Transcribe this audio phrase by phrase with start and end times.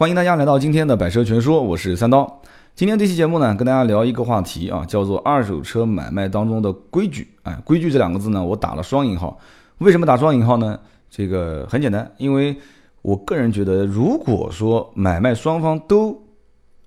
[0.00, 2.40] 欢迎大家来到今天的百车全说，我是三刀。
[2.74, 7.28] 今天这期节目呢，跟大家聊一个话题啊，叫做二手车买卖当中的规矩。
[7.42, 9.38] 哎，规矩这两个字呢，我打了双引号。
[9.76, 10.80] 为什么打双引号呢？
[11.10, 12.56] 这个很简单，因为
[13.02, 16.18] 我个人觉得，如果说买卖双方都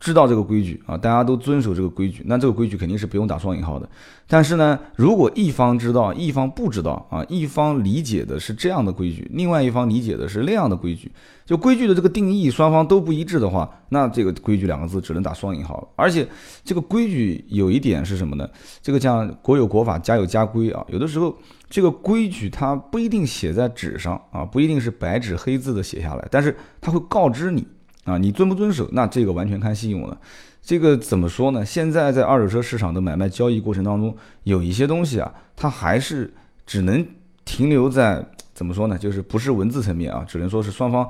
[0.04, 3.88] 知道这个规矩啊，大家都遵守这个规矩，那这个规矩肯定是不用打双引号的。
[4.28, 11.10] 但是呢，如果一方知道，一方不知道啊，一方理解的是这样的规矩，另外一方理解的是那样的规矩，
[11.46, 15.88] 就规矩的这个定义双方都不一致的话，那这个规矩两个字只能打双引号了。
[15.96, 16.28] 而且
[16.66, 18.46] 这个规矩有一点是什么呢？
[18.82, 20.86] 这个叫国有国法，家有家规啊。
[20.90, 21.34] 有的时候
[21.70, 27.66] 这个规矩它不一定写在纸上啊，不一定是白纸黑字的写下来，但是它会告知你。
[28.04, 28.88] 啊，你遵不遵守？
[28.92, 30.18] 那这个完全看信用了。
[30.62, 31.66] 这个怎么说呢？
[31.66, 36.34] 现在在二手车市场的买卖交易过程当中，有一些东西啊，它还是
[36.66, 37.06] 只能
[37.44, 38.98] 停留在怎么说呢？
[38.98, 41.10] 就是不是文字层面啊，只能说是双方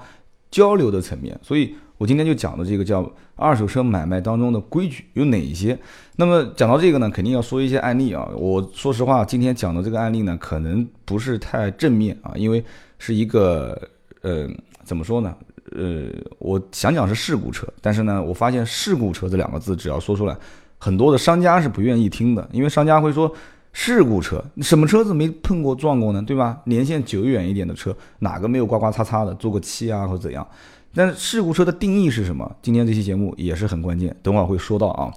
[0.50, 1.40] 交流的层面。
[1.44, 5.78] 所以我今天就讲的这个叫二手车买卖当中的规矩有哪一些。
[6.16, 8.28] 那么讲到这个呢，肯定要说一些案例啊。
[8.36, 12.64] 我说实话，今天讲的这个案例呢，可能不是太正面啊，因为
[12.98, 13.80] 是一个
[14.22, 14.50] 呃，
[14.84, 15.36] 怎么说呢？
[15.76, 16.08] 呃，
[16.40, 20.38] 我想讲是事故车，但是呢，我发现事故车这两个字只要说出来，
[20.78, 23.34] 很多的商家是不愿意听的，因为商家会说
[23.72, 26.22] 事故车，什么车子没碰过撞过呢？
[26.22, 26.60] 对吧？
[26.66, 30.48] 年限久远一点的车，哪个没有刮刮擦擦的，做过漆啊或者怎样？
[30.94, 32.56] 但是事故车的定义是什么？
[32.62, 35.12] 今天这期节目也是很关键，等会儿会说到啊。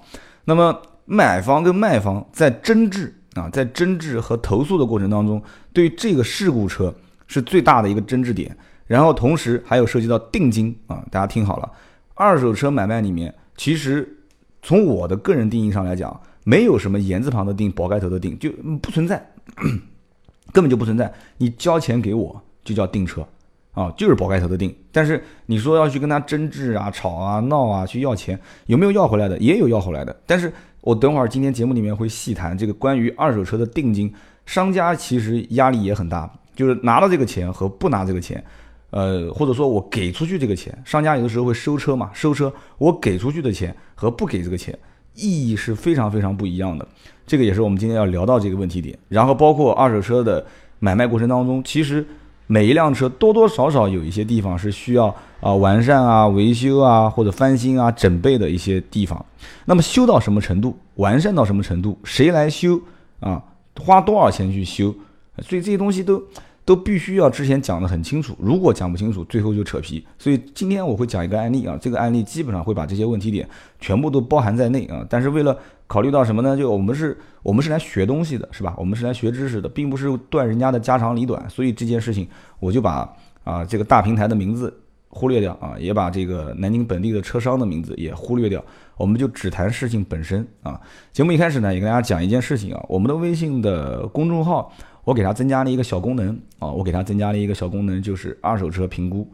[0.45, 5.39] 那么买方跟卖方在争执啊，在争执和投诉的过程当中，
[5.71, 6.91] 对这个事故车
[7.27, 8.57] 是最大的一个争执点。
[8.87, 11.71] 然后同时还有涉及到定金啊，大家听好了，
[12.15, 14.17] 二手车买卖里面，其实
[14.61, 18.49] 从我的个人定义上来讲，没有什么言字旁的定、宝盖头的定，就
[18.81, 19.23] 不存在，
[20.53, 21.13] 根本就不存在。
[21.37, 23.27] 你交钱给我就叫订车
[23.73, 24.73] 啊，就是宝盖头的定。
[24.91, 29.37] 但是你说要去跟他争执啊、吵啊、闹啊，去要钱，有没有要回来的？
[29.39, 30.15] 也有要回来的。
[30.25, 30.51] 但是
[30.81, 34.13] 我等会儿今天节目里面会细谈这个关于二手车的定金，
[34.45, 38.41] 商家其实压力也很大，就是拿到这个钱和不拿这个钱。
[38.89, 44.77] 呃，或者说我给出去这个钱，商家有的时候会收车嘛，收车，我给出去的钱和不给这个钱，
[45.13, 46.87] 意义是非常非常不一样的。
[47.25, 48.97] 这个也是我们今天要聊到这个问题点。
[49.09, 50.45] 然后包括二手车的
[50.79, 52.05] 买卖过程当中，其实
[52.47, 59.25] 每一辆车多多少少有一些地方是需要啊完善啊、维修啊或者翻新啊、整备的一些地方。
[59.65, 62.79] 那么修到什么程度，完善到什么程度，谁来修
[63.19, 63.43] 啊？
[63.81, 64.95] 花多少钱去修？
[65.39, 66.23] 所以这些东西都。
[66.67, 70.05] 都必须要之前讲得很清楚，如果讲不清楚，最后就扯皮。
[70.19, 73.47] 所以今天我会讲一个案例啊，这个案例基本上会把这些问题点
[73.79, 75.05] 全部都包含在内啊。
[75.09, 75.57] 但是为了
[75.87, 76.57] 考虑到什么呢？
[76.57, 78.75] 就我们是，我们是来学东西的，是吧？
[78.77, 81.49] 我们是来学知识的，并不是断人家的家长里短。
[81.49, 82.27] 所以这件事情，
[82.59, 83.09] 我就把
[83.45, 84.77] 啊这个大平台的名字
[85.07, 88.61] 忽略掉啊，也把这个南京本地的车商的名字也忽略掉，
[88.97, 90.77] 我们就只谈事情本身啊。
[91.13, 94.69] 节目一开始呢，也跟大家讲一件事情啊，我们的微信的公众号。
[95.07, 99.25] 我给它增加了一个小功能啊，我给它增加了一个小功能，就是二手车评估，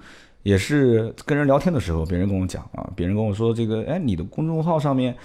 [0.44, 5.16] 也是跟人聊天的时候，别人跟我讲啊，别人跟我说这个，哎，你的公众号上面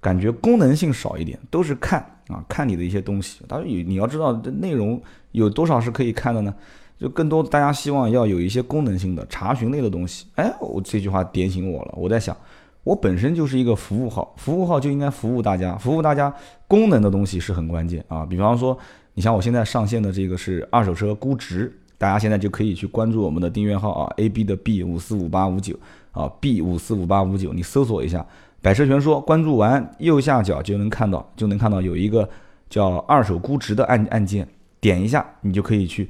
[0.00, 3.40] 感觉功能性少一点，都是看啊，看你的一些东西。
[3.48, 5.02] 他说你你要知道这内容
[5.32, 6.54] 有多少是可以看的呢？
[6.96, 10.26] 就更多大家希望要有一些功能性的查询类的东西。
[10.36, 12.36] 哎，我这句话点醒我了，我在想，
[12.84, 16.32] 我本身就是一个服务号，服务号就应该服务大家，服务大家
[16.68, 18.78] 功能的东西是很关键啊，比方说。
[19.14, 25.78] 你像我现在上线的这个是二手车估值，大家现在就可以去关注我们的订阅号啊，A B 的 B 五四五八五九
[26.12, 28.24] 啊，B 五四五八五九，你搜索一下
[28.62, 32.26] “百车全说”，关注完右下角就能看到，就能看到有一个
[32.70, 34.48] 叫二手估值的按按键，
[34.80, 36.08] 点一下你就可以去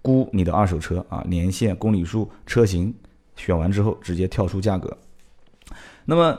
[0.00, 2.94] 估你的二手车啊，年限、公里数、车型，
[3.34, 4.96] 选完之后直接跳出价格。
[6.04, 6.38] 那么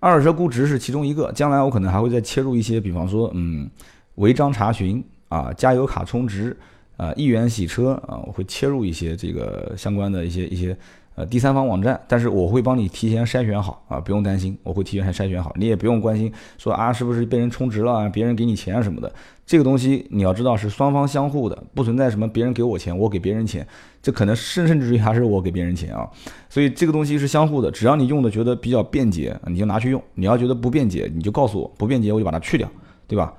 [0.00, 3.70] 二手车估值是其中一个，将来我可能还会再切入一些，比方说嗯，
[4.16, 5.02] 违章查询。
[5.32, 6.54] 啊，加油卡充值，
[6.98, 10.76] 啊，一元洗车啊，我会切入一些这个相关的一些一些
[11.14, 19.10] 呃第三方网站，但是我会帮你提前筛选好啊，不用担心，我会提前筛选好，你也不用关心说啊是不是被人充值了，别人给你钱什么的，
[19.46, 23.66] 这个东西你要知道是双方相互的，不存在什么别人给我钱，我给别人钱，
[24.02, 26.06] 这可能甚甚至于还是我给别人钱啊，
[26.50, 32.68] 所以这个东西是相互的，只要你用的觉得比较便捷，你就拿去用；你要觉得不便捷，你就告诉我不便捷，我就把它去掉，
[33.06, 33.32] 对吧？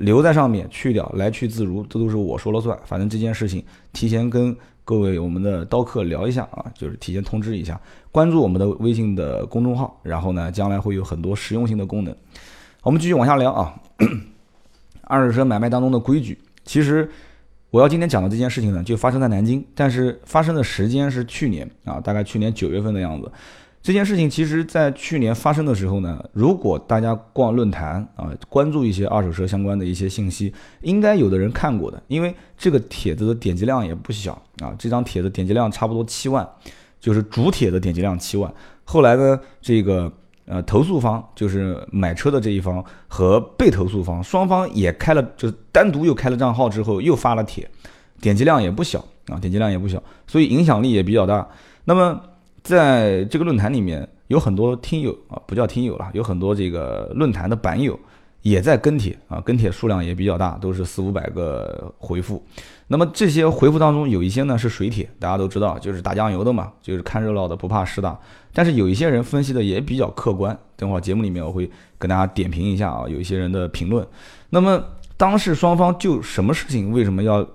[0.00, 2.76] 留在上面去掉，来去自如，这都是我说了算。
[2.86, 3.62] 反正这件事情
[3.92, 7.78] 提前跟各位我们的刀客聊一下啊，就是提前通知一下，
[8.10, 12.16] 关注我们的微信的公众号，然后呢，将来会有很多实用性的功能。
[12.82, 13.74] 我们继续往下聊啊，
[15.02, 16.38] 二手车买卖当中的规矩。
[16.64, 17.08] 其实
[17.70, 23.30] 我要今天讲的这件事情呢，就发生在南京，但是发生的时间是去年啊，大概去年九月份的样子。
[23.82, 34.32] 这件事情其实，在去年发生的时候呢，如果大家逛论坛啊，关注一些二手车相关的一些信息，应该有的人看过的，因为这个帖子的点击量也不小
[34.62, 36.46] 啊，这张帖子点击量差不多七万，
[37.00, 38.52] 就是主帖的点击量七万。
[38.84, 40.12] 后来呢，这个
[40.44, 47.66] 呃投诉方就是买车的这一方和被投诉方双方也开了，就是单独又开了账号之后又发了帖，
[48.20, 51.48] 点击量也不小啊，点击量也不小，所以影响力也比较大。
[51.86, 52.20] 那么。
[52.62, 57.98] 在这个论坛里面，有很多听友啊，不叫听友了，有很多这个论坛的版友
[58.42, 62.42] 也在跟帖啊，跟帖数量也比较大，都是四五百个回复。
[62.86, 68.18] 那么这些回复当中，有一些呢是水帖，大家都知道，就是打酱油的嘛，就是看热闹的不怕事大。
[68.52, 74.06] 但是有一些人分析的也比较客观，等会儿节目里面我会跟大家点评一下啊，有一些人的评论。
[74.50, 74.82] 那么
[75.16, 77.46] 当事双方就什么事情，为什么要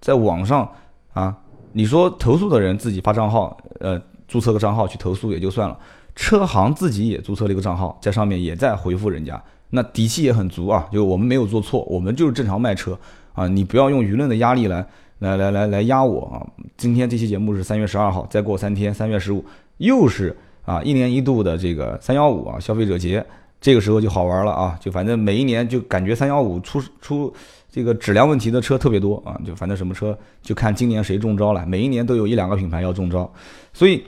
[0.00, 0.70] 在网上
[1.12, 1.36] 啊？
[1.72, 4.00] 你说投诉的人自己发账号，呃。
[4.34, 5.78] 注册个账号去投诉也就算了，
[6.16, 9.40] 车行自己也注册了一个账号，在上面也在回复人家，
[9.70, 12.98] 那底气也很足啊，就我们没有做错，我们就是正常卖车
[13.32, 14.84] 啊，你不要用舆论的压力来
[15.20, 16.42] 来来来来压我啊。
[16.76, 19.44] 今天这期节目是三月十二号，再过三天三月十五
[19.76, 23.24] 又是啊一年一度的这个三幺五啊消费者节，
[23.60, 27.32] 这个时候就好玩了啊，就反正每一年就感觉三幺五出出
[27.70, 33.32] 这个质量问题的车特别多啊，就反正什么车就看今年谁中招了，每一年都有一两个品牌要中招，
[33.72, 34.02] 所以。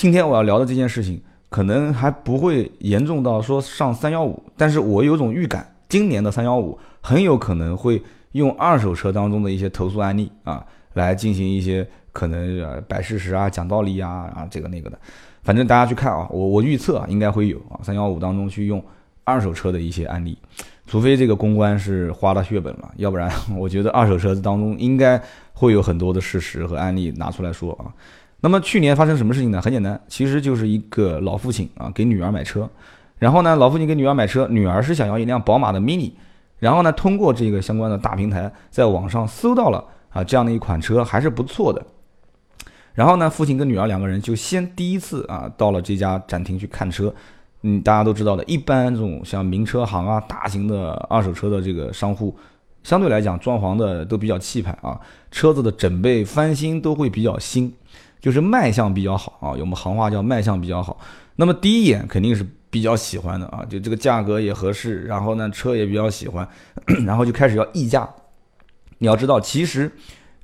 [0.00, 1.20] 今天我要聊的这件事情，
[1.50, 8.02] 可能还不会严重到说上三幺五，但是我有种预感，今年的三幺五很有可能会
[8.32, 10.64] 用二手车当中的一些投诉案例啊，
[10.94, 14.98] 来进行一些可能摆事实啊、讲道理啊啊这个那个的，
[15.42, 18.82] 反正大家去看啊，我我预测啊应该会有啊三幺五当中去用
[19.24, 20.38] 二手车的一些案例，
[20.86, 25.20] 除非这个公关是花了血本了，要不然我觉得二手车子当中应该
[25.52, 27.92] 会有很多的事实和案例拿出来说啊。
[28.42, 29.60] 那么去年发生什么事情呢？
[29.60, 32.68] 很简单，其实就是一个老父亲啊给女儿买车，
[33.18, 36.12] 然后呢，老父亲给女儿买车，女儿是想要一辆宝马的 Mini，
[36.58, 41.84] 然后呢，通过这个相关的大平台，在网上搜到了啊这样的一款车还是不错的，
[42.94, 47.14] 然后呢，父亲跟女儿两个人就先第一次啊到了这家展厅去看车，
[47.60, 52.34] 嗯，大家都知道的，一般这种像名车行啊、大型的二手车的这个商户，
[52.82, 54.98] 相对来讲装潢的都比较气派啊，
[55.30, 57.70] 车子的整备翻新都会比较新。
[58.20, 60.98] 就是卖相比较好啊，我们行话叫卖相比较好。
[61.36, 66.46] 那么第一眼肯定是比较喜欢的啊，就这个价格也合适，然后呢车也比较喜欢，
[67.06, 68.08] 然后就开始要议价。
[68.98, 69.90] 你要知道，其实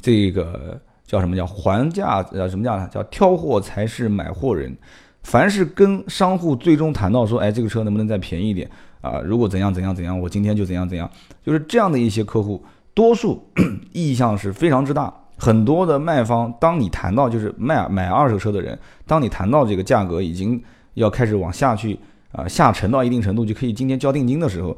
[0.00, 2.88] 这个叫什么叫还价呃什么价呢？
[2.90, 4.74] 叫挑货才是买货人。
[5.22, 8.70] 凡是跟商户最终谈到说，哎，这个车能不能再便宜一点
[9.00, 9.20] 啊？
[9.24, 11.10] 如果怎样怎样怎样，我今天就怎样怎样，
[11.44, 12.64] 就是这样的一些客户，
[12.94, 13.50] 多数
[13.92, 15.12] 意向是非常之大。
[15.36, 20.62] 很多的卖方，当你谈到就是卖买二手车的人，当你谈到这个价格已经
[20.94, 21.98] 要开始往下去
[22.32, 24.76] 啊下沉到一定程度，就可以今天交定金的时候，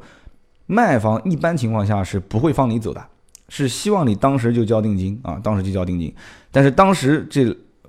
[0.65, 3.01] 卖方一般情况下是不会放你走的，
[3.47, 6.13] 是希望你当时就交定金啊，当时就交定金。
[6.51, 7.45] 但是当时这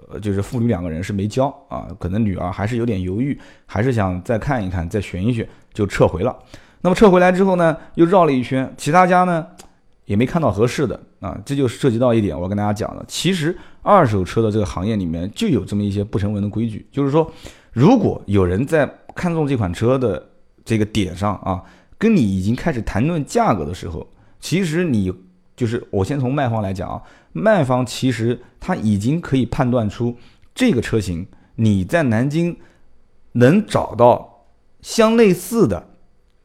[0.08, 6.36] 呃就是父女两个人是没交啊，可能女儿还是有点犹豫，还是想再看一看，再选一选，就撤回了。
[6.82, 9.46] 那么撤回来之后呢，又绕了一圈，其他家呢？
[10.10, 17.30] 也没看到合适的啊，这就涉及到一点，我跟大家讲的，其实二手车的这个行业里面就有这么一些不成文的规矩，就是说，
[17.72, 20.20] 如果有人在看中这款车的
[20.64, 21.62] 这个点上啊，
[21.96, 24.04] 跟你已经开始谈论价格的时候，
[24.40, 25.14] 其实你
[25.54, 27.00] 就是我先从卖方来讲啊，
[27.32, 30.16] 卖方其实他已经可以判断出
[30.52, 32.56] 这个车型你在南京
[33.30, 34.48] 能找到
[34.82, 35.90] 相类似的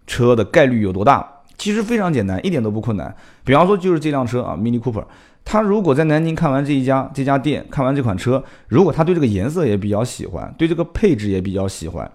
[0.05, 1.31] 车的概率有多大。
[1.57, 3.15] 其实非常简单，一点都不困难。
[3.43, 5.03] 比方说，就是这辆车啊，Mini Cooper，
[5.43, 12.09] 他如果在南京看完这一家这家店，看完这款车，如果他对这个颜色也比较喜欢，对这个配置也比较喜欢，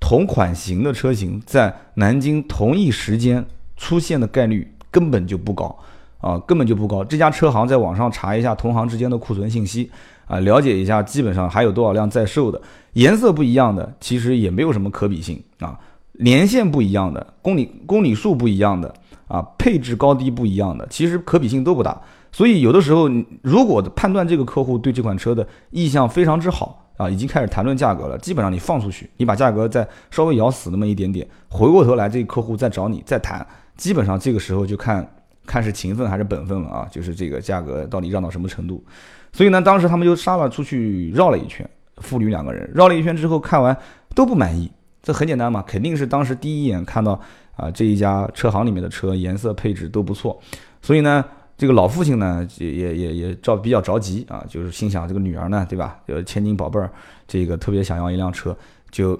[0.00, 3.44] 同款型的车型在南京同一时间
[3.76, 5.78] 出现的概率根本就不高
[6.20, 7.04] 啊，根本就不高。
[7.04, 9.90] 这家车行在网上查一下同行之间的库存信息
[10.26, 12.60] 啊，了解一下基本上还有多少辆在售的，
[12.94, 15.78] 颜色不一样的，其实也没有什么可比性啊。
[16.22, 18.92] 年限不一样的，公里公里数不一样的，
[19.26, 22.00] 啊，配置高低不一样的，其实可比性都不大。
[22.32, 23.08] 所以有的时候，
[23.42, 33.44] 如果判断这个客户对这款车的意向非常之好啊，已经开始谈论价格了，基本上你放出去，你把价格再稍微咬死那么一点点，回过头来这个客户再找你再谈，
[33.76, 35.04] 基本上这个时候就看
[35.46, 38.84] 看是情分还是本分了啊，就是这个价格到底让到什么程度。
[39.32, 43.76] 所以呢，当时他们就杀了出去绕了一圈，父女两个人绕了一圈之后，看完
[44.14, 44.70] 都不满意。
[45.02, 47.20] 这很简单嘛，肯定是当时第一眼看到
[47.56, 50.40] 啊这一家车行里面的车颜色配置都不错，
[50.82, 51.24] 所以呢
[51.56, 56.00] 这个老父亲呢，也也也也着比较着急啊，就是心想这个女儿呢，对吧？
[56.06, 56.90] 呃，千金宝贝儿，
[57.28, 58.56] 这个特别想要一辆车，
[58.90, 59.18] 就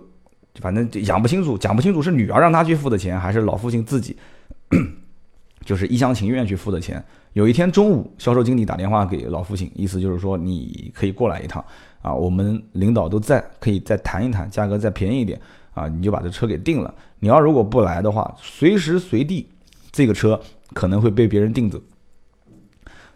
[0.59, 4.17] 反正讲不清楚，讲不清楚是女儿让他去付的钱，还是老父亲自己，
[5.67, 7.05] 就是一厢情愿去付的钱。
[7.35, 11.63] 有一天中午，销售经理打电话给老父亲，意思就是说你可以过来一趟
[12.01, 15.39] 啊，我们领导都在，可以再谈一谈，价格再便宜一点
[15.81, 16.93] 啊，你就把这车给定了。
[17.19, 19.49] 你要如果不来的话，随时随地
[19.91, 20.41] 这个车
[20.75, 21.81] 可能会被别人订走。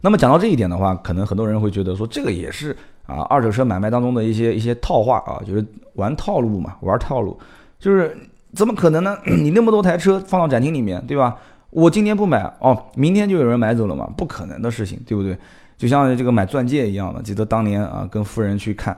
[0.01, 7.39] 那么讲到这一点的话，可能很多人会觉得说，这个也是啊，二手车买卖当中的一些一些套话啊，就是玩套路嘛，玩套路，
[7.79, 8.17] 就是
[8.53, 9.17] 怎么可能呢？
[9.25, 11.37] 你那么多台车放到展厅里面，对吧？
[11.71, 14.07] 我今天不买哦，明天就有人买走了嘛？
[14.17, 15.37] 不可能的事情，对不对？
[15.77, 18.97] 就像这个买钻戒一样的，记得当年啊，跟夫人去看，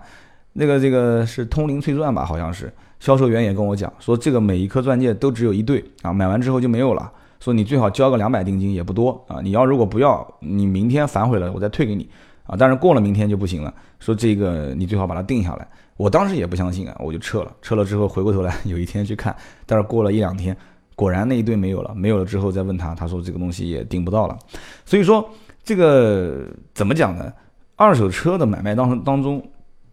[0.52, 7.10] 那个这个是通灵翠钻吧，好像是，销售员也跟我讲说，这个每一颗钻戒都只有一对啊，买完之后就没有了。
[7.38, 12.08] 说你最好交个两百定金也不多啊，你要如果不要，你明天反悔了，我再退给你
[12.44, 12.56] 啊。
[12.58, 13.72] 但是过了明天就不行了。
[14.00, 15.68] 说这个你最好把它定下来。
[15.96, 17.52] 我当时也不相信啊，我就撤了。
[17.62, 19.34] 撤了之后回过头来，有一天去看，
[19.64, 20.56] 但是过了一两天，
[20.94, 21.94] 果然那一对没有了。
[21.94, 24.36] 没有了之后再问他，他说这个东西也订不到了。
[24.84, 25.26] 所以说
[25.62, 27.32] 这个怎么讲呢？
[27.76, 29.42] 二手车的买卖当当中，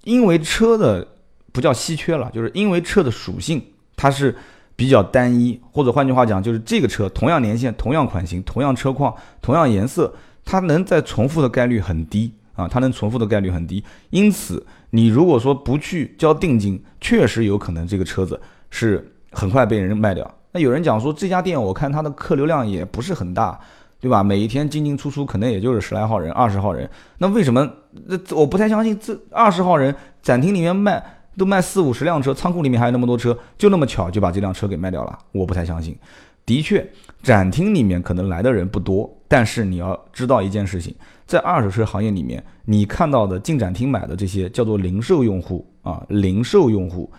[0.06, 1.06] 因为车的
[1.54, 3.64] 不叫稀缺了，就是因为车的属性
[3.96, 4.36] 它是。
[4.76, 10.12] 比较单一，或者换句话讲，就是这个车同样年限、同样款型、同样车况、同样颜色，
[10.44, 13.84] 它能再重复的概率很低啊，它能重复的概率很低。
[14.10, 18.42] 因此，你如果说不去交定金，确实有可能这个车子
[18.72, 20.30] 是很快被人卖掉。
[20.52, 23.58] 那有人讲说，这家店我看它的客流量也不是很大，
[24.00, 24.24] 对吧？
[24.24, 26.90] 每一天进进出出可能也就是十来号人、二十号人。
[27.20, 27.72] 那为什么？
[28.08, 31.20] 那我不太相信这二十号人展厅里面卖。
[31.38, 35.98] 都卖四五十辆车，仓库里面还有那么多车，就那么巧就把这辆车给卖掉了，我不太相信。
[36.46, 36.86] 的确，
[37.22, 40.94] 展厅里面可能来的人不多，但是你要知道一件事情，
[41.26, 47.10] 在二手车行业里面，你看到的进展厅买的这些叫做零售用户啊，零售用户，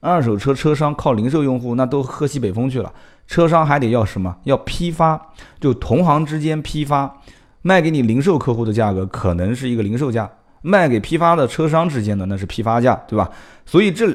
[0.00, 2.90] 二手车车商靠零售用户那都喝西北风去了，
[3.26, 4.34] 车商还得要什么？
[4.44, 5.20] 要批发，
[5.60, 7.20] 就同行之间批发，
[7.60, 10.30] 卖给你零售客户的价格可能是一个零售价。
[10.62, 13.30] 卖给批发的车商之间的那是批发价，对吧？
[13.64, 14.14] 所以这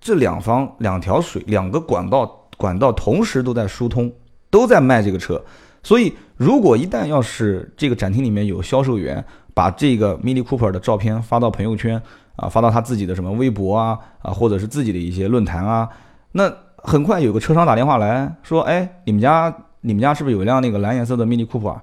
[0.00, 4.12] 这两方两条水两个管道管道同时都在疏通，
[4.50, 5.42] 都在卖这个车。
[5.82, 12.00] 所以如果一旦要是这个展厅里面有销售员把这个 Mini Cooper 的照片发到朋友圈
[12.36, 15.88] 啊，发到他自己的什么微博啊啊，或者是自己的一些论坛啊，
[16.32, 21.78] 那很快有个车商打电话来说，哎，你们家你们家是不是有一辆那个蓝颜色的 Mini Cooper？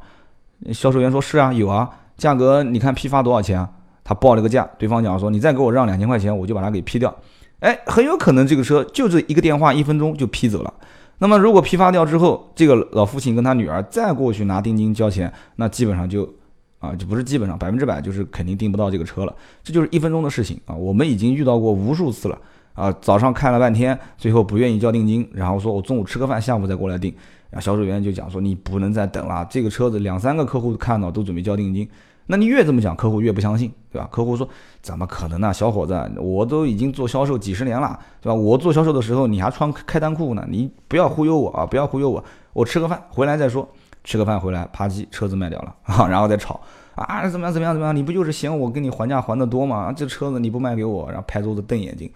[0.71, 3.69] 销售员说是啊，有啊，价格你看批发多少钱啊？
[4.07, 7.13] 他报了个价，对方讲说你再给我让两千块钱，我就把它给批掉。
[7.59, 10.73] 哎，很有可能这个车就这一个电话，一分钟就批走了。
[11.17, 16.33] 那么如果批发掉之后，这个老父亲跟他女儿再过去拿定金交钱，那基本上就
[16.79, 19.35] 啊，就不是基本上百分之百就是肯定订不到这个车了。
[19.61, 22.39] 这就是一分钟的事情啊，我们已经遇到过无数次了
[22.75, 22.89] 啊。
[23.01, 27.13] 早上看了半天，最后不愿意交定金，然后说我中午吃个饭，下午再过来订。
[27.49, 31.89] 然后销售员就讲说你不能再等了，这个车子两三个客户看到都准备交定金。
[32.27, 34.07] 那你越这么讲，客户越不相信，对吧？
[34.11, 34.47] 客户说
[34.83, 38.35] ：“怎么可能呢，小伙子，我都已经做销售几十年了，对吧？
[38.35, 41.65] 我做销售的时候你还穿开裆裤呢，你不要忽悠我啊！
[41.65, 43.67] 不要忽悠我，我吃个饭回来再说。
[44.03, 46.59] 吃个饭回来，啪叽，车子卖掉了啊， 然后再吵
[46.95, 47.95] 啊，怎么样怎么样怎么样？
[47.95, 49.93] 你不就是嫌我跟你还价还的多吗？
[49.93, 52.11] 这车子你不卖给我，然后拍桌子瞪眼睛，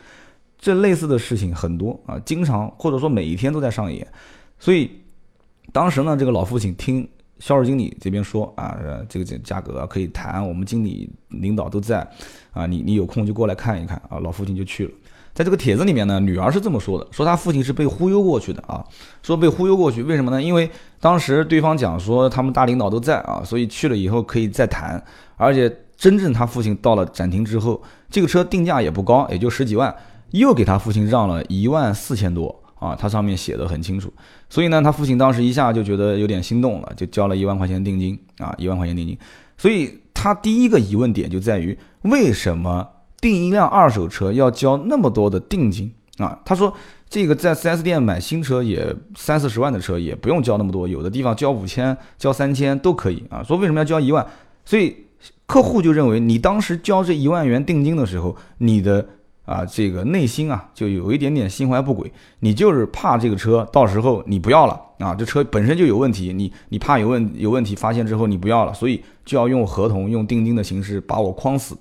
[0.58, 4.06] 这类似的事情很多啊，经常或者说每一天都在上演。
[4.60, 4.92] 所以
[5.72, 7.08] 当时呢，这个老父亲听。
[7.42, 8.78] 销售经理这边说啊，
[9.10, 12.08] 这个这价格可以谈，我们经理领导都在，
[12.54, 14.20] 啊，你你有空就过来看一看啊。
[14.20, 14.92] 老父亲就去了。
[15.34, 18.86] 在这个帖子里面呢，女儿是这么说的，说他父亲是被忽悠过去的啊，
[19.24, 20.42] 说被忽悠过去，为什么呢？
[20.42, 20.70] 因为
[21.00, 25.04] 当时对方讲说他们大领导都在啊，所以去了以后可以再谈。
[25.38, 29.96] 而且真正他父亲到了展厅之后，这个车定价也不高，也就十几万，
[30.30, 32.62] 又给他父亲让了一万四千多。
[32.82, 34.12] 啊，他上面写的很清楚，
[34.50, 39.16] 所以呢，他父亲当时一下就觉得有点心动了，就交了一万块钱定金啊，一万块钱定金。
[39.56, 42.88] 所以他第一个疑问点就在于，为什么
[43.22, 46.40] 订一辆二手车要交那么多的定金啊？
[46.44, 46.74] 他说，
[47.08, 53.44] 这个在 4S 店买新车也三四十万的车也不用交那么多，有的地方交五千、交三千都可以啊。
[53.44, 54.26] 说为什么要交一万？
[54.66, 54.96] 所以
[55.46, 59.08] 客户就认为你当时交这一万元定金的时候，你的。
[59.52, 62.12] 啊，这个内心啊，就有一点点心怀不轨。
[62.40, 71.78] 你就是怕这个车到时候你不要了啊，这车本身就有问题，你你怕有问有问题发现之后你不要了，所以就要用合同、用定金的形式把我框死。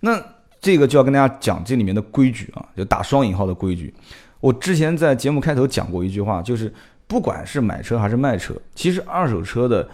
[0.00, 0.22] 那
[0.60, 3.92] 这个就要跟大家讲这里面的规矩啊，就打双引号的规矩。
[4.40, 6.72] 我之前在节目开头讲过一句话，就是
[7.06, 9.88] 不管是买车还是卖车，其实二手车的。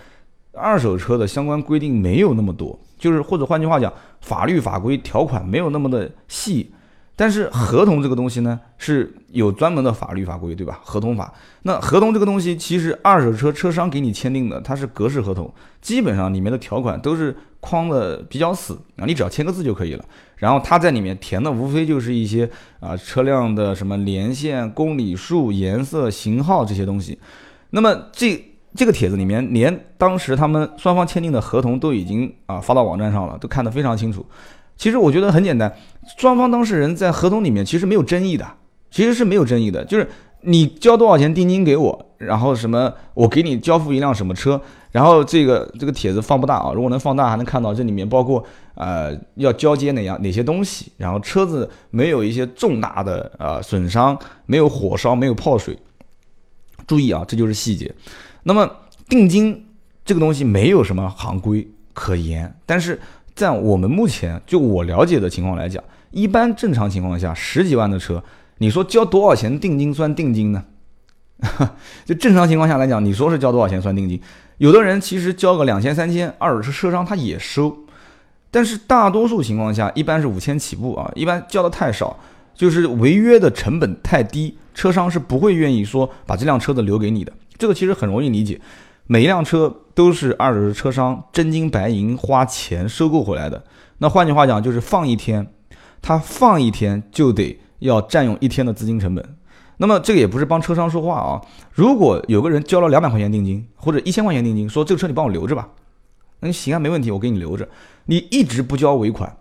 [0.61, 6.69] 二手车的相关规定没有那么多，就是或者换句话讲，法律法规条款没有那么的细。
[7.21, 10.79] 但是合同这个东西呢，是有专门的法律法规，对吧？
[10.85, 11.35] 合同法。
[11.63, 20.05] 那合同这个东西，其实二手车车商给你签订的，它是格式合同，基本上里面的条款都是框的比较死啊，你只要签个字就可以了。
[20.37, 22.49] 然后他在里面填的无非就是一些
[22.79, 27.19] 啊车辆的什么年限、公里数、颜色、型号这些东西。
[27.71, 28.41] 那么这
[28.77, 34.25] 这个帖子里面，连当时他们双方签订的合同都已经啊发到网站上了，都看得非常清楚。
[34.79, 35.71] 其实我觉得很简单，
[36.17, 38.49] 双方当事人在合同里面其实没有争议的，
[38.93, 40.09] 其实是没有争议的，就是
[40.43, 44.59] 你交多少钱定金给我，然后什么我给你交付一辆什么车，
[44.93, 48.43] 然后这个这个帖子放不大啊，如果能放大还能看到这里面包括
[48.77, 54.17] 呃要交接哪样哪些东西，然后车子没有一些重大的呃损伤，
[54.47, 55.77] 没有火烧，没有泡水，
[56.87, 57.93] 注意啊，这就是细节。
[58.45, 58.71] 那么
[59.09, 59.67] 定金
[60.05, 63.01] 这个东西没有什么行规可言，但是。
[63.39, 68.21] 在我们目前就我了解的情况来讲，一般正常情况下十几万的车，
[68.59, 70.65] 你说交多少钱定金算定金呢？
[72.05, 74.21] 就正常情况下来讲，你说是交多少钱算定金？
[74.57, 77.79] 有的人其实交个两千三千，二手车车商他也收，
[78.51, 82.19] 但是大多数情况下一般是五千起步啊，一般交的太少，
[82.57, 87.33] 就是违约的成本太低，车商是不会愿意说把这辆车子留给你的。
[87.57, 88.61] 这个其实很容易理解。
[89.11, 93.65] 每一辆车都是二手车商真金白银花钱收购回来的。
[93.97, 95.51] 那换句话讲，就是放一天，
[96.03, 99.37] 他放一天就得要占用一天的资金成本。
[99.79, 101.41] 那么这个也不是帮车商说话啊。
[101.73, 105.67] 如果有个人交了两百块钱定金或者一千块钱定金，说这个车你帮我留着吧，
[106.41, 107.67] 那行啊，没问题，我给你留着。
[108.05, 109.35] 你一直不交尾款，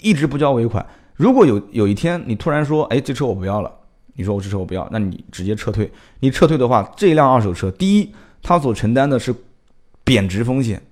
[0.00, 0.86] 一直不交尾款。
[1.16, 3.72] 如果有有一天你突然说，哎，这车我不要了，
[4.14, 5.90] 你说我这车我不要，那你直接撤退。
[6.20, 8.14] 你撤退的话，这辆二手车，第一。
[8.42, 9.34] 它所承担的是
[10.04, 10.82] 贬值风险，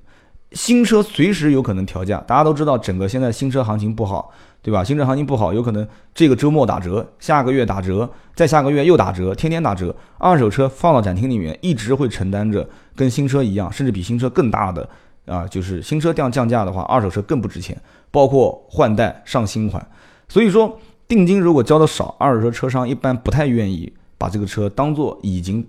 [0.53, 2.19] 新车随时有可能调价。
[2.27, 4.31] 大家都知道，整个现在新车行情不好，
[4.63, 4.85] 对吧？
[4.85, 9.95] 新车行情不好，有可能这个周末打折，下个月打折，再下个月又打折，天天打折。
[10.19, 14.89] 二手车放到展厅里面，一直会承担着跟新车一样，甚至比新车更大的
[15.25, 19.87] 啊，就是新车降降价的话，二手车更不值钱，包括换代上新款。
[20.29, 25.67] 所以说，定金如果交的少，二手车车商一般不太愿意把这个车当做已经。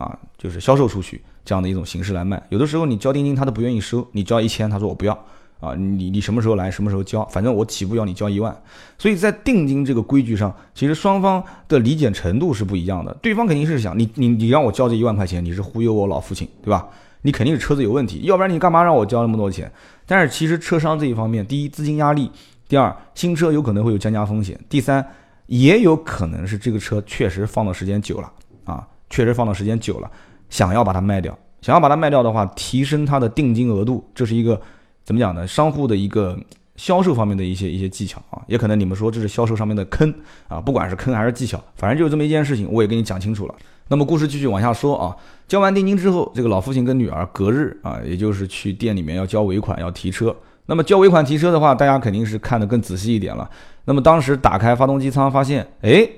[0.00, 5.12] 啊，就是销售出去这样的一种形式来卖，有的时候你交定金他都不愿意收，你交一千，他说我不要
[5.60, 8.56] 啊，你你什么时候来什么时候交，反正我起步要你交一万，
[8.96, 16.88] 所以在定金这个规矩上，其实双方的理解程度是不一样的，对方肯定是想你你你让我交这一万块钱，你是忽悠我老父亲对吧？
[17.20, 19.70] 你肯定是车子有问题，要不然你干嘛让我交那么多钱？
[20.06, 22.30] 但是其实车商这一方面，第一资金压力，
[22.66, 25.06] 第二新车有可能会有降价风险，第三
[25.44, 28.32] 也有可能是这个车确实放的时间久了
[28.64, 28.88] 啊。
[29.10, 30.10] 确实放的时间久了，
[30.48, 34.58] 想要把它卖掉，想要把它卖掉的话，提升它的定金额度，这是一个
[35.04, 35.46] 怎么讲呢？
[35.46, 36.38] 商户的一个
[36.76, 40.14] 销售方面的一些一些技巧啊，也可能你们说这是销售上面的坑
[40.48, 43.54] 啊，不管是坑还是技巧，反正就是这么一件事情，我也跟你讲清楚了。
[43.88, 45.16] 那么故事继续往下说啊，
[45.48, 50.34] 交完定金之后，这个老父亲跟女儿隔日啊，也就是去店里面要交尾款要提车。
[50.66, 53.50] 那么交尾款提车的话，大家肯定是看得更仔细一点了。
[53.84, 56.08] 那么当时打开发动机舱，发现哎。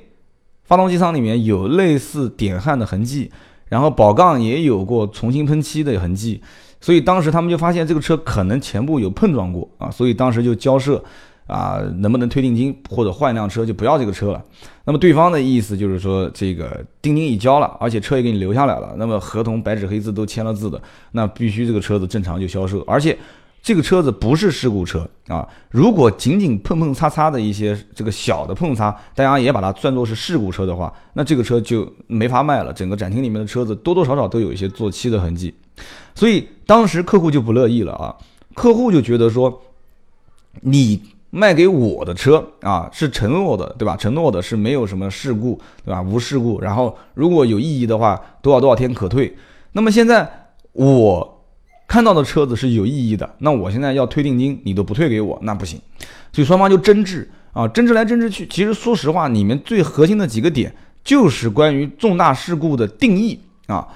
[0.72, 3.30] 发动机舱里面有类似点焊的痕迹，
[3.68, 6.40] 然后宝杠也有过重新喷漆的痕迹，
[6.80, 11.04] 所以当时他们就发现这个车可能前部有碰撞过啊，所以当时就交涉
[11.46, 14.42] 啊，能不能退定金或者换一辆车就不要这个车了。
[14.86, 20.80] 那么对方的意思就是说，这个定金已交了，而且车也给你留下来了，那么合同白纸黑字都签了字的，
[21.10, 23.18] 那必须这个车子正常就销售，而且。
[23.62, 25.48] 这个车子不是事故车啊！
[25.70, 32.72] 如果仅仅碰碰擦擦的一些这个小的碰擦，大家也把它算作是事故车的话，那这个车就没法卖了。
[32.72, 35.54] 整个展厅里面的车子多多少少都有一些做漆的痕迹，
[36.12, 38.16] 所以当时客户就不乐意了啊！
[38.54, 39.62] 客户就觉得说，
[40.62, 43.96] 你卖给我的车啊是承诺的，对吧？
[43.96, 46.02] 承诺的是没有什么事故，对吧？
[46.02, 49.36] 无事故，然后如果有异议的话，多少多少天可退。
[49.70, 51.38] 那么现在我。
[51.92, 55.78] 看到的车子是有意义的，那我现在要退定金，你都不退给我，那不行，
[56.32, 58.46] 所以双方就争执啊，争执来争执去。
[58.46, 60.74] 其实说实话，里面最核心的几个点
[61.04, 63.86] 就是关于重大事故的定义啊，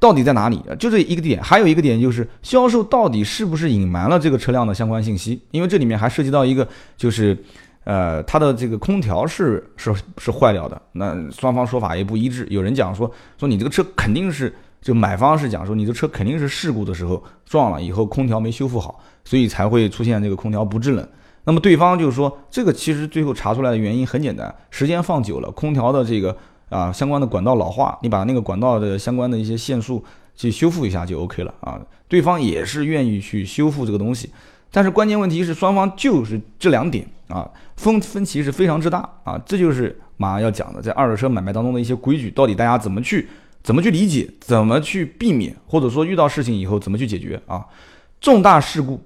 [0.00, 0.60] 到底在哪里？
[0.76, 5.40] 就这一个点，还有一个点就是销售到底是不是隐瞒了这个车辆的相关信息？
[5.52, 7.38] 因为这里面还涉及到一个，就是
[7.84, 12.44] 呃，它的这个空调是是是坏掉的，那双方说法也不一致。
[12.50, 14.52] 有人讲说说你这个车肯定是。
[14.86, 21.04] 就买方是讲说，你的车肯定是事故的时候撞了以后，空调没修复好，所以才会出现这个空调不制冷。
[21.42, 26.36] 那么对方就是说，这个其实最后查出来的原因很简单，时间放久了，空调的这个
[26.68, 30.04] 啊相关的管道老化，你把那个管道的相关的一些线束
[30.36, 31.80] 去修复一下就 OK 了啊。
[32.06, 34.30] 对方也是愿意去修复这个东西，
[34.70, 39.36] 但是关键问题是双方就是这两点啊，分分歧是非常之大啊。
[39.44, 43.28] 这就是马上要讲的，在二手车买卖当中的一些规矩，到底大家怎么去
[43.66, 47.66] 怎么去理解，怎么去避免，或者说遇到事情以后怎么去解决啊？
[48.20, 49.02] 重大事故，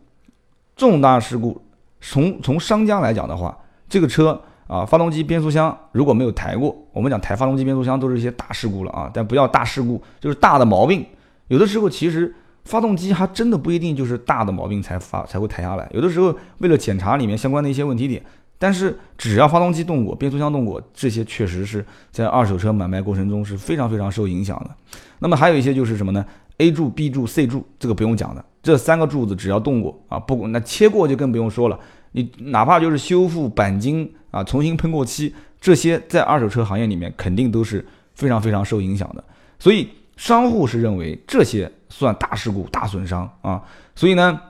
[0.77, 1.62] 重大事故，
[2.03, 3.57] 从从商家来讲的话，
[3.88, 4.38] 这个车。
[4.66, 9.11] 啊，发动机、变速箱如果没有抬过，我们讲抬发动机、变速箱都是一些大事故了啊。
[9.12, 11.05] 但不要大事故，就是大的毛病。
[11.49, 12.33] 有的时候其实
[12.64, 15.90] 发动机还真的不一定就是大的毛病才发才会抬下来。
[15.92, 18.23] 有的时候为了检查里面相关的一些问题点，
[18.61, 24.70] 但是只要发动机动过、变速箱动过，这些确实是在二手车买卖过程中是非常非常受影响的。
[25.18, 26.25] 那么还有一些就是什么呢
[26.59, 31.81] ？A 柱、B 柱、C 柱，这个不用讲的，这三个柱子只要动过啊，不那切过就更不用说了。
[32.12, 34.12] 你哪怕就是修复钣金。
[34.31, 39.25] 啊，重新喷过漆，这些在二手车行业里面肯定都是非常非常受影响的。
[39.59, 43.61] 所以商户是认为这些算大事故、大损伤啊。
[43.96, 44.40] 所以呢，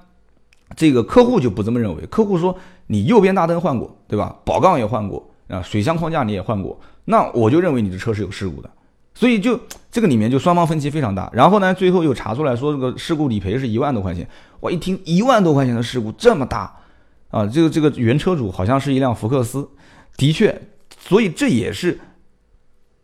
[0.77, 2.05] 这个客户就不这么认为。
[2.11, 2.55] 客户说
[2.90, 4.35] 你右边大灯换过，对吧？
[4.44, 8.68] 保杠也换过啊，水箱框架你也换过，那我就认为你的车是有事故的。
[9.14, 9.61] 所以就
[9.92, 11.31] 这个里面就双方分歧非常大。
[11.33, 14.29] 然后呢，最后又查出来说这个事故理赔是一万多块钱。
[14.59, 16.76] 我一听一万多块钱的事故这么大。
[17.31, 19.68] 啊，这个这个原车主好像是一辆福克斯，
[20.16, 20.61] 的确，
[20.98, 22.00] 所以这也是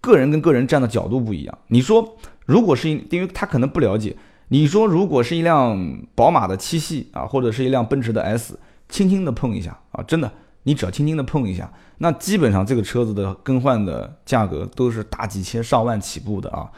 [0.01, 1.59] 个人跟个人站的角度不一样。
[1.68, 4.16] 你说，如果是因为他可能不了解，
[4.49, 16.70] 你说如果是一辆宝马的七系啊，或者是一辆奔驰的 S，轻轻的碰一下啊，真的，你只要轻轻的碰一下，那基本上这个车子的更换的价格都是大几千上万起步的啊。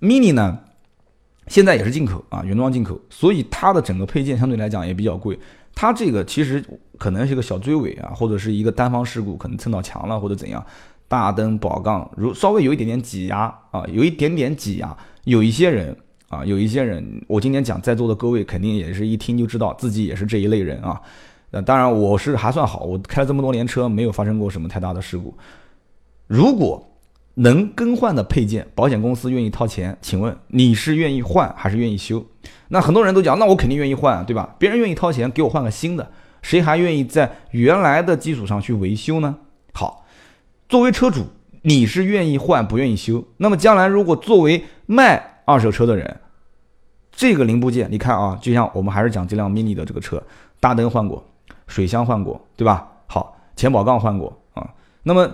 [0.00, 0.58] Mini 呢，
[1.46, 5.38] 现在也是进口啊，原装进口，所以它的整个配件相对来讲也比较贵。
[5.74, 6.64] 它这个其实
[6.98, 10.64] 可能是一个小追尾啊，或者是一个单方事故，可能蹭到墙了或者怎样。
[11.08, 14.96] 大灯保杠如稍微有一点点挤压啊，有一点点挤压。
[15.24, 15.96] 有一些人
[16.28, 21.00] 啊，有一些人，我今天讲在座的各位肯定也是一听就知道自己也是这一类人啊。
[21.54, 25.36] 那当然我是还算好，我开了这么多年车，没有发生过什么太大的事故。
[26.26, 26.82] 如果
[27.34, 32.24] 能更换的配件，保险公司愿意掏钱，请问你是愿意换还是愿意修？
[32.68, 34.56] 那很多人都讲，那我肯定愿意换，对吧？
[34.58, 36.10] 别人愿意掏钱给我换个新的，
[36.40, 39.36] 谁还愿意在原来的基础上去维修呢？
[39.74, 40.06] 好，
[40.70, 41.26] 作为车主，
[41.60, 43.24] 你是愿意换不愿意修？
[43.36, 46.20] 那么将来如果作为卖二手车的人，
[47.10, 50.22] 这个零部件，你看啊，就像我们还是讲这辆 mini 的这个车，
[50.60, 51.22] 大灯换过，
[51.72, 52.86] 水箱换过，对吧？
[53.06, 54.68] 好，前保杠换过啊，
[55.02, 55.30] 那么。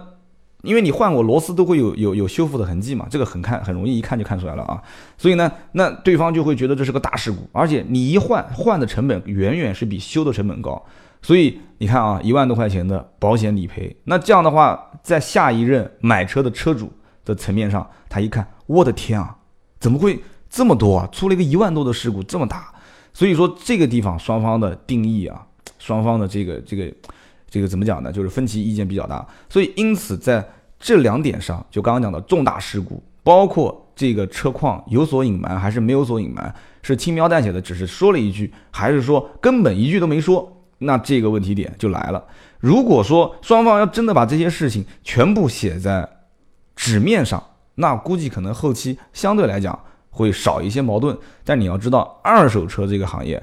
[0.62, 4.82] 因为你换过螺丝都会有有有修复的痕迹嘛，这个很看很容易一看就看出来了啊，
[5.16, 10.84] 所以呢，那对方就会觉得这是个大事故，而且你一换换的成本远远是比修的成本高，
[11.22, 16.92] 所以你看啊，一万多块钱的保险理赔，那这样的话，在下一任买车的车主
[17.24, 19.36] 的层面上，他一看，我的天啊，
[19.78, 20.20] 怎么会
[20.50, 21.08] 这么多啊？
[21.12, 22.74] 出了一个一万多的事故这么大，
[23.12, 25.46] 所以说这个地方双方的定义啊，
[25.78, 26.92] 双方的这个这个。
[27.50, 28.12] 这个怎么讲呢？
[28.12, 30.46] 就是分歧意见比较大，所以因此在
[30.78, 42.22] 这两点上，就刚刚讲的重大事故，包括这个车况有所隐瞒还是没有所隐瞒，是轻描淡写的，只是说了一句，还是说根本一句都没说，那这个问题点就来了。
[42.60, 46.06] 如果说双方要真的把这些事情全部写在
[46.76, 47.42] 纸面上，
[47.76, 51.16] 那估计可能后期相对来讲会少一些矛盾。
[51.44, 53.42] 但你要知道，二手车这个行业。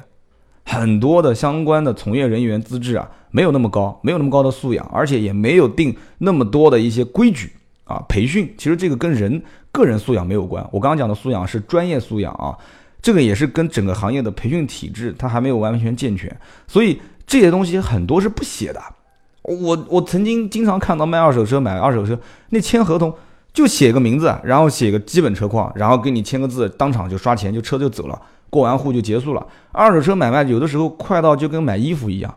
[0.66, 7.52] 很多的相关的从业人员资质啊，没有那么高，没有那么高的素养，而且也没有定那么多的一些规矩
[7.86, 8.04] 啊。
[8.10, 12.58] 培训其实这个跟人个人素养没有关，我刚刚讲的素养是专业素养啊，
[13.02, 16.36] 这个也是跟整个行业的培训体制它还没有完全健全，
[16.68, 18.82] 所以这些东西很多是不写的。
[19.44, 23.14] 我我曾经经常看到卖二手车买二手车，那签合同
[23.54, 28.20] 就写个名字，然后写个基本车况，然后给你签个字，当场就刷钱，就车就走了。
[28.50, 29.46] 过完户就结束了。
[29.72, 32.36] 二手车买卖有的时候快到就跟买衣服一样，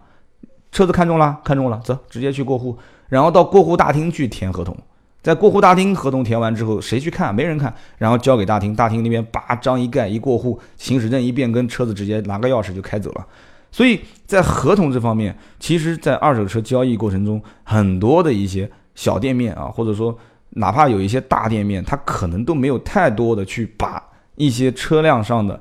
[0.73, 2.77] 车子看中了，看中了，走，直接去过户，
[3.09, 4.77] 然后到过户大厅去填合同。
[5.21, 7.35] 在过户大厅合同填完之后，谁去看？
[7.35, 13.27] 没人看，然后交给大厅，大厅那边叭章一盖，一过户，行驶证一变更，车子直接拿个钥匙就开走了。
[13.71, 20.17] 所以在合同这方面，其实，在二手车交易过程中，很多的一些小店面啊，或者说
[20.51, 24.03] 哪怕有一些大店面，它可能都没有太多的去把
[24.37, 25.61] 一些车辆上的。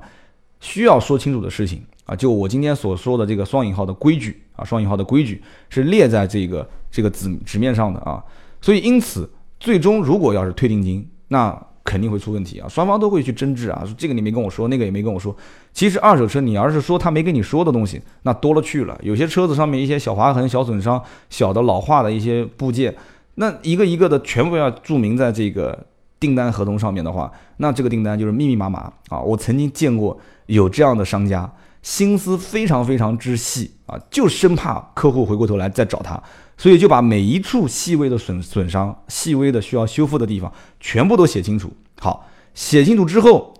[0.60, 1.82] 需要说清楚的事情。
[2.04, 8.24] 啊，就我今天所说的这个双引号的规矩啊，双引号的规矩是列在这个这个纸纸面上的啊，
[8.62, 15.36] 所以因此最终如果要是退定金，那肯定会出问题啊，双方都会去争执啊，说这个你没跟我说，那个也没跟我说。
[15.74, 22.96] 其实二手车你要是说他没跟你说的东西，那多了去了，有些车子上面一些小划痕、小损伤、小的老化的一些部件，
[23.34, 25.86] 那一个一个的全部要注明在这个
[26.20, 29.20] 订单合同上面的话，那这个订单就是密密麻麻啊。
[29.20, 31.50] 我曾经见过有这样的商家，
[31.82, 36.20] 心思非常非常之细啊，就生怕客户回过头来再找他，
[36.56, 41.72] 所以就把每一处细微的损损伤、细微的需要修复的地方全部都写清楚。
[42.00, 43.54] 好，写清楚之后，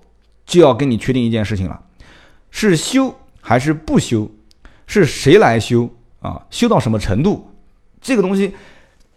[0.45, 1.81] 就要跟你确定一件事情了：
[2.51, 4.31] 是修还是不修？
[4.87, 5.91] 是谁来修
[6.21, 6.47] 啊？
[6.51, 7.51] 修到什么程度？
[8.01, 8.55] 这个东西，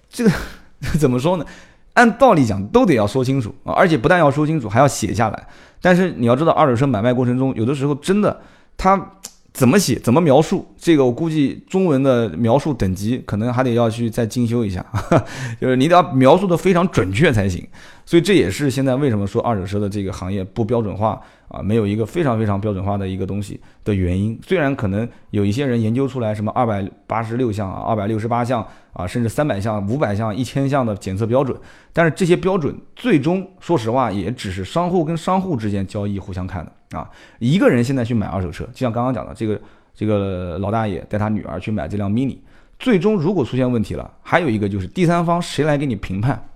[0.10, 0.32] 这个
[1.00, 1.46] 怎么说呢？
[1.94, 5.48] 按道理讲都得要说清楚啊，而且不但要说清楚，还要写下来。
[5.82, 8.42] 但是你要知道，二手车买卖过程中，有的时候真的，
[8.78, 9.14] 他
[9.52, 14.86] 怎么写、怎么描述，这个我估计中文的描述等级可能还得要去再精修一下，
[15.60, 17.68] 就是你得要描述的非常准确才行。
[18.06, 21.22] 所以这也是现在为什么说二手车的这个行业不标准化。
[21.52, 24.40] 啊，没有一个非常非常标准化的一个东西的原因。
[24.42, 31.58] 虽然可能有一些人研究出来什么二百八十六项啊、二百六十八项啊，甚至三百项、五百项、一千项的检测标准，
[31.92, 37.10] 但是这些标准最终说实话也只是商户跟商户之间交易互相看的啊。
[37.40, 39.60] 一个人现在去买二手车，就像刚刚讲的这个
[39.94, 42.38] 这个老大爷带他女儿去买这辆 mini，
[42.80, 46.48] 最终如果出现问题了，还有一个就是第三方谁来给你评判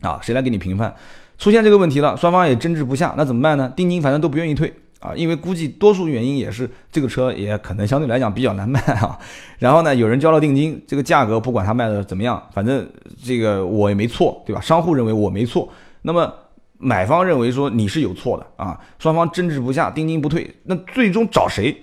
[0.00, 0.20] 啊？
[0.22, 0.94] 谁来给你评判？
[1.42, 3.68] 出现这个问题了，双方也争执不下，那怎么办呢？
[3.74, 9.18] 定金反正都不愿意退啊，因为估计多数原因也是这个车也可能相对来讲比较难卖啊。
[9.58, 12.88] 然后呢，有人交了定金，这个价格不管他卖的怎么样，反正
[13.24, 14.60] 这个我也没错，对吧？
[14.60, 15.68] 商户认为我没错，
[16.02, 16.32] 那么
[16.78, 21.76] 买方认为说你是有错的啊，双方争执不下，定金不退，那最终找谁？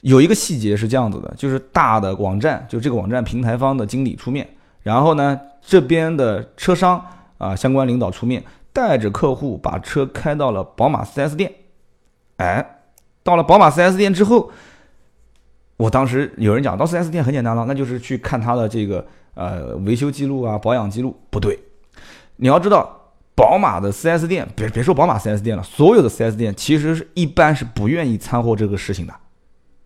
[0.00, 4.44] 有一个细节是这样子的，就是大的网站，就这个网站平台方的经理出面，
[4.82, 7.00] 然后呢这边的车商
[7.38, 8.42] 啊相关领导出面。
[8.72, 11.52] 带着客户把车开到了宝马 4S 店，
[12.36, 12.80] 哎，
[13.22, 14.50] 到了宝马 4S 店之后，
[15.76, 19.04] 我当时有人讲到 4S 店很简单了，那就是去看他的这个
[19.34, 21.16] 呃维修记录啊、保养记录。
[21.30, 21.58] 不对，
[22.36, 29.14] 你要知道，宝马的 4S 店，别别说宝马 4S 店了，所有的 4S 店其实是一般是不愿意掺和这个事情的，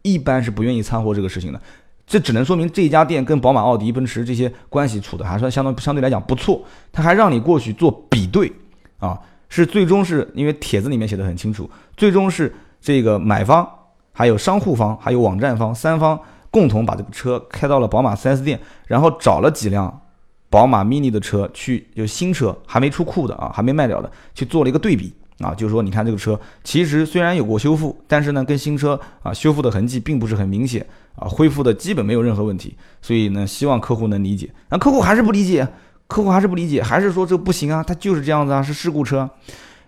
[0.03, 1.61] 一般是不愿意掺和这个事情的。
[2.07, 8.53] 这只能说明这家店跟宝马、奥迪、奔驰这些关系处的还算相当相对来讲不错，他还让你过去做比对。
[9.03, 13.69] 啊，是最终是因为帖子里面写的很清楚，最终是这个买方、
[14.13, 16.19] 还有商户方、还有网站方三方
[16.53, 20.01] 共同把这个车开到了宝马 4S 店，然后找了几辆
[20.49, 30.87] 宝马 Mini 的车去，就新车还没出库的啊，还没卖掉的，去做了一个对比啊，就是说你看这个车其实虽然有过修复，但是呢跟新车啊修复的痕迹并不是很明显
[31.17, 35.67] 啊，恢复的基本没有任何问题，所以呢希望客户能理解，那客户还是不理解。
[36.13, 37.83] 客户还是不理解，还是说这不行啊？
[37.83, 39.29] 它就是这样子啊，是事故车。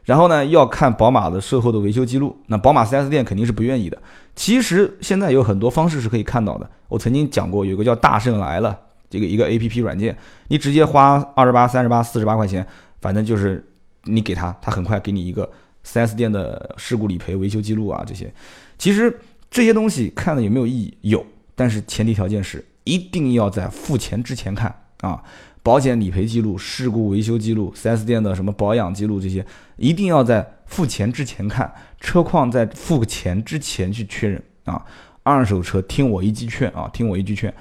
[0.04, 2.36] 然后呢，要看宝马的售后的维修记录。
[2.48, 3.96] 那宝马 4S 店肯定是不愿意的。
[4.34, 6.68] 其实现在有很多方式是可以看到的。
[6.88, 10.14] 我曾经讲过，有个叫大圣来了这个一个 APP 软件，
[10.48, 12.66] 你直接花二十八、三十八、四十八块钱，
[13.00, 13.66] 反正就是
[14.04, 15.50] 你给他，他很快给你一个
[15.86, 18.30] 4S 店的事故理赔、维修记录啊这些。
[18.76, 19.18] 其实
[19.50, 20.94] 这些东西看了有没有意义？
[21.00, 25.22] 有，但是前提条件是一定要在付钱之前看啊。
[25.64, 29.44] 保险理赔记录、事故维修记录、4S 店的什么保养记录这些，
[29.76, 34.84] 一定要在付钱之前看，车况在付钱之前去确认啊。
[35.22, 37.52] 二手车听我一句劝啊，听我一句劝，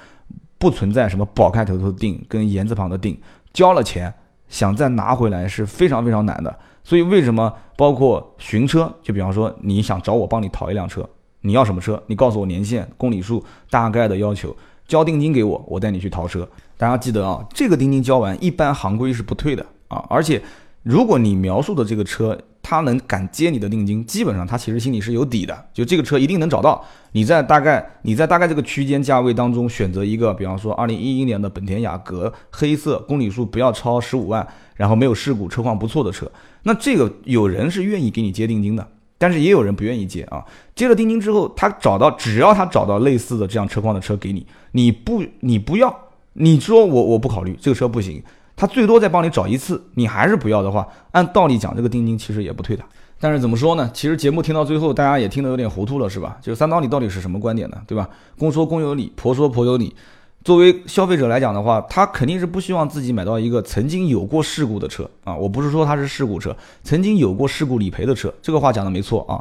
[0.58, 3.18] 不存在什么宝开头的定跟言字旁的定，
[3.54, 4.12] 交了钱
[4.48, 6.54] 想再拿回来是非常非常难的。
[6.82, 11.08] 所以为什么包括寻车，就比方说你想找我帮你淘一辆车，
[11.40, 12.02] 你要什么车？
[12.08, 14.54] 你告诉我年限、公里数、大概的要求，
[14.86, 16.46] 交定金给我，我带你去淘车。
[16.76, 20.04] 大家记得啊，这个定金交完，一般行规是不退的啊。
[20.08, 20.42] 而且，
[20.82, 26.82] 如果你描述的这个车，他能敢接你的定金，基本上他其实心里是有底的，就这个车一定能找到。
[27.12, 36.30] 你在大概你在大概这个区间价位当中选择一个，比方说二零一一年的本田雅阁黑色，公里数不要超十五万，然后没有事故，车况不错的车，
[36.64, 40.44] 那这个有人是愿意给你接定金的，但是也有人不愿意接啊。
[40.74, 46.03] 接了定金之后，他找到只要他找到类似的这样车况的车给你，你不你不要。
[46.34, 48.22] 你说我我不考虑这个车不行，
[48.54, 52.84] 他最多再帮你找一次，你还是不要的话，按道理讲这个定金其实也不退的。
[53.20, 53.88] 但是怎么说呢？
[53.94, 56.36] 其实节目听到最后，大家也听得有点糊涂了，是吧？
[56.42, 57.78] 就是三刀你到底是什么观点呢？
[57.86, 58.08] 对吧？
[58.38, 59.94] 公说公有理，婆说婆有理。
[60.42, 65.34] 作为消费者来讲的话，他肯定是不希望自己买到一个曾经有过事故的车啊。
[65.34, 69.40] 我不是说它是事故车，曾经有过事故理赔的车，这个话讲的没错啊。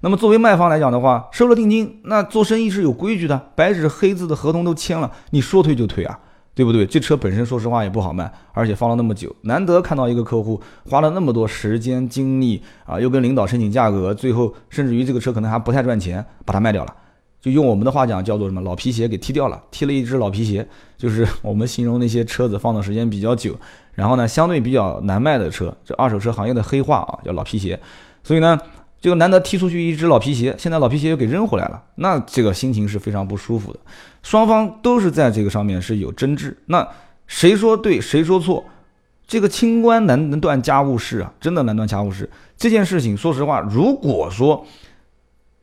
[0.00, 6.18] 那么作为卖方来讲的话，收了定金，那做生意是有规矩的，白纸黑字的合同都签了，你说退就退啊。
[6.54, 6.84] 对不对？
[6.84, 16.94] 这车本身说实话也不好卖，而且放了那么久，难得看到一个客户花了那么多时间精力啊，又跟领导申请价格，最后甚至于这个车可能还不太赚钱，把它卖掉了。
[17.40, 20.64] 就用我们的话讲叫做什么老皮鞋给踢掉了，踢了一只老皮鞋，
[20.96, 23.56] 就是我们形容那些车子放的时间比较久，
[23.94, 27.80] 然后呢相对比较难卖的车，这二手车行业的黑话啊叫老皮鞋，
[28.22, 28.56] 所以呢
[29.02, 33.80] 这个难得踢出去一只老皮鞋，现在老皮鞋又给扔回来了，那这个心情是非常不舒服的，
[34.22, 36.88] 双方都是在这个上面是有争执，那
[37.26, 38.64] 谁说对谁说错，
[39.26, 44.64] 这个清官难能断家务事啊，真的难断家务事，这件事情说实话，如果说。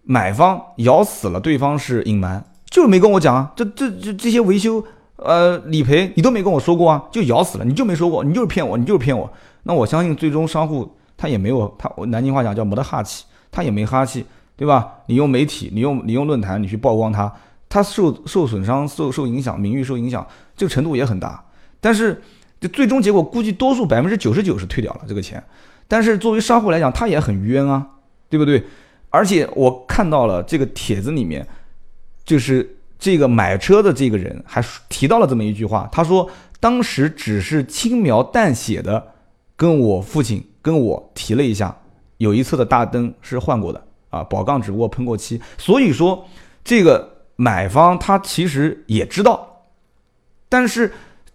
[0.01, 3.51] 买方咬死了，对方是隐瞒，就是没跟我讲啊。
[3.55, 4.83] 这这这这些维修，
[5.17, 9.31] 呃，理赔你都没跟我说过啊，就咬死了，你就没说过，你就是骗我，你就是骗我。
[9.63, 14.89] 那我相信最终商户他也没有他，南京话讲叫没得哈气，他也没哈气，对吧？
[15.07, 17.29] 你用媒体，你用你用论坛，你去曝光他，
[17.67, 21.43] 他受受损伤、受受影响，名誉受影响，这个程度也很大。
[21.81, 22.21] 但是
[22.61, 25.43] 这最终结果估计多数百分之九十九是退掉了这个钱，
[25.89, 27.85] 但是作为商户来讲，他也很冤啊，
[28.29, 28.63] 对不对？
[29.09, 31.45] 而且我看到了这个帖子里面，
[32.23, 36.29] 就是这个买车的这个人还提到了这么一句话，他说
[36.59, 39.13] 当时只是轻描淡写的
[39.59, 41.75] 跟我父亲跟我提了一下，
[42.15, 46.25] 有一侧的大灯是换过的啊，宝杠只不过喷过漆，所以说
[46.63, 49.65] 这个买方他其实也知道，
[50.47, 50.89] 但是。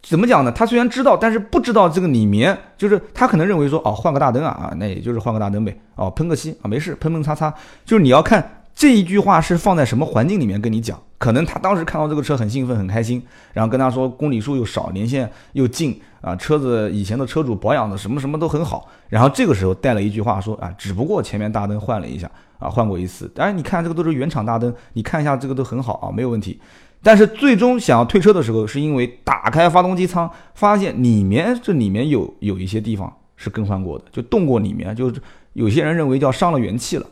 [0.06, 0.52] 怎么讲呢？
[0.52, 7.50] 他虽然知道，但是不知道这个里面，就是他可能认为说，哦，换个大灯啊，啊，那也就是换个大灯呗，哦，喷个漆啊，没事，喷喷擦擦。
[7.86, 11.00] 就是你要看这一句话是放在什么环境里面跟你讲。
[11.16, 13.22] 可能他当时看到这个车很兴奋很开心，
[13.54, 18.88] 然后跟他说公里数又少，年限又近啊，车子以前的车主保养的什么什么都很好。
[19.08, 23.30] 然后这个时候带了一句话说啊，只不过前面大灯换了一下啊，换过一次。
[23.34, 26.60] 当然你看这个都是原厂大灯，你看一下这个都很好啊，没有问题。
[27.02, 35.20] 但是最终想要退车的时候，是因为打开发动机舱，发现里面这里面有有一些地方是更换过的，就动过里面，就是
[35.54, 37.06] 有些人认为叫伤了元气了，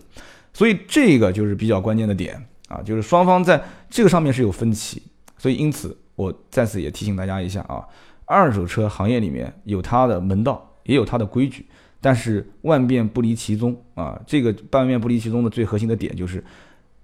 [0.52, 5.02] 所以这个就是比较关键的点啊，就是双方在这个上面是有分歧，
[5.38, 7.84] 所以因此我在此也提醒大家一下啊，
[8.24, 11.66] 二手车行业里面有它的门道，也有它的规矩，
[12.00, 16.42] 但是万变不离其宗啊，这个万变不离其宗的最核心的点就是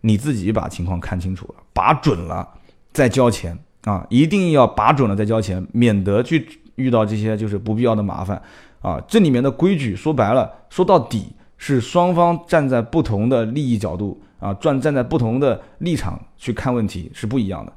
[0.00, 2.48] 你自己把情况看清楚了，把准了。
[2.90, 8.42] 再交钱啊，一定要把准了再交钱，免得去遇到这些就是不必要的麻烦
[8.80, 9.00] 啊。
[9.06, 11.26] 这里面的规矩说白了，说到底
[11.59, 17.73] 是双方站在不同的利益角度啊，站站在不同的立场去看问题是不一样的。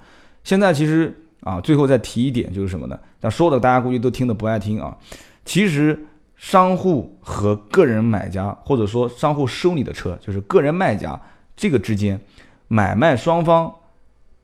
[0.46, 2.98] 现在其实啊，最后再提一点就是什么呢？
[3.20, 4.98] 但说的大家估计都听得不爱听啊。
[5.44, 6.00] 其实
[6.36, 11.20] 商户和个人买家，或者说商户收你的车，就是个人卖家
[11.56, 12.22] 这个之间
[12.68, 13.74] 买卖双方。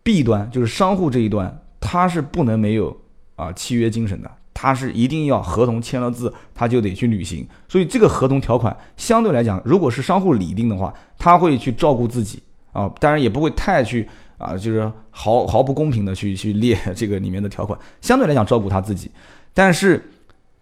[0.04, 2.98] 弊端就是商户这一端，他是不能没有
[3.36, 7.48] 啊契约精神的，他是一定要合同签了字，他就得去履行。
[7.68, 12.42] 所以这个合同条款相对来讲，如果是商户拟定的话，他会去照顾自己
[12.72, 19.12] 啊，当然也不会太去啊，就是毫毫不公平的去去列这个里面的条款，相对来讲照顾他自己。
[19.54, 20.04] 但是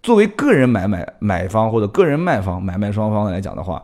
[0.04, 3.82] 作为个人买买买方或者个人卖方买卖双方来讲的话，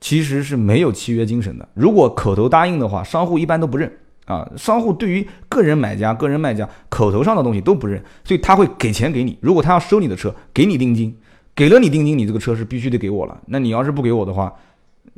[0.00, 1.68] 其实是没有契约精神的。
[1.74, 3.92] 如果口头答应的话，商户一般都不认。
[4.30, 9.36] 啊，商户对于个人买家、个人卖家口头上的东西都不认，所以他会给钱给你。
[9.40, 11.12] 如果他要收你的车，给你定金，
[11.54, 13.36] 给了你定金，你这个车是必须得给我了。
[13.46, 14.52] 那你要是不给我的话，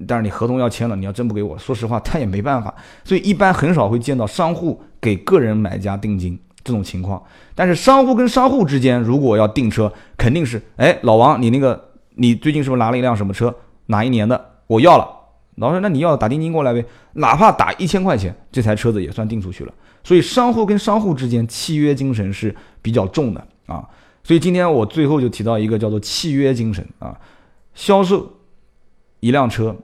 [0.06, 2.74] 但是你合同要签了，你要真不给我，说实话他也没办法。
[3.04, 7.22] 所以一般很少会见到商户给个人买家定金这种情况。
[7.54, 13.54] 但是商户跟商户之间如果要订车，肯定是，哎，老王，你那个你最近是不是拿了一辆什么车？
[13.86, 14.52] 哪一年的？
[14.68, 15.21] 我要了。
[15.56, 16.84] 老师，那你要打定金过来呗，
[17.14, 19.72] 哪怕打一千块钱，这台车子也算定出去了。
[20.02, 23.86] 所以商户跟商户之间契约精神是比较重的啊。
[24.24, 27.16] 所以今天我最后就提到一个叫做契约精神啊。
[27.74, 28.30] 销售
[29.20, 29.76] 一辆车，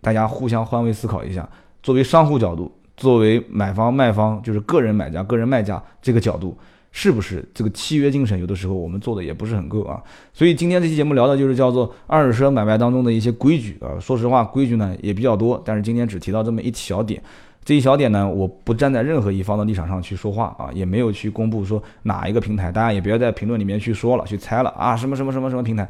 [0.00, 1.48] 大家互相换位思考一下，
[1.82, 6.56] 作为商户角度，作为买方卖方，就是个人买家、个人卖家这个角度。
[6.98, 10.02] 是不是这个契约精神，有的时候我们做的也不是很够啊？
[10.32, 14.00] 所以今天这期节目聊的就是叫做二手车买卖当中的一些规矩啊。
[14.00, 17.22] 说实话，规矩呢也比较多，但是今天只提到这么一小点。
[17.62, 25.86] 这一小点呢，我不站在任何一方的立场上去说话啊，也没有去公布说哪一个平台，大家也不要在评论里面去说了，去猜了啊，什么什么什么什么平台，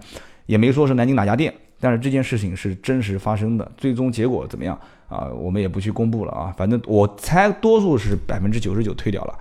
[0.46, 1.54] 也没说是南京哪家店。
[1.78, 4.76] 但是这件事情是真实发生的，最终结果怎么样
[5.08, 5.28] 啊？
[5.38, 6.52] 我们也不去公布了啊。
[6.56, 9.38] 反正我猜多数是百分之九十九退掉了。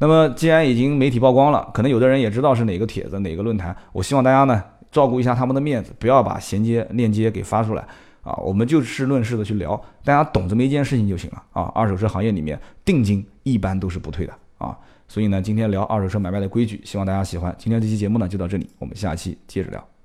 [0.00, 3.76] 那么，既然已经媒体曝光了，可能有的人也知道是哪个帖子、哪个论坛。
[3.92, 7.84] 我希望大家呢照顾一下他们的面子，不要把衔接链接给发出来
[8.22, 8.32] 啊。
[8.36, 11.64] 我们就事论事的去聊，大家懂这么一件事情就行了啊。
[11.74, 14.78] 二手车行业里面定金一般都是不退的啊。
[15.08, 17.54] 所以呢，今天聊二手车买卖的规矩，希望大家喜欢。
[17.58, 19.97] 今天这期节目呢就到这里，我们下期接着聊。